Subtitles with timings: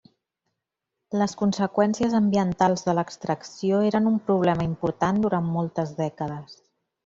[1.21, 6.61] Les conseqüències ambientals de l'extracció eren un problema important durant moltes dècades.